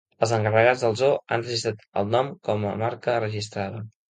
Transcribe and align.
Els 0.25 0.31
encarregats 0.37 0.85
del 0.85 0.95
zoo 1.01 1.19
han 1.35 1.45
registrat 1.45 1.85
el 2.03 2.09
nom 2.17 2.33
com 2.49 2.69
a 2.71 2.75
marca 2.83 3.21
registrada. 3.27 3.89